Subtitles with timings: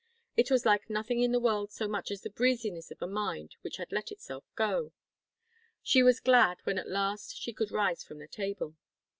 [0.35, 3.55] It was like nothing in the world so much as the breeziness of a mind
[3.61, 4.93] which had let itself go.
[5.83, 8.75] She was glad when at last she could rise from the table.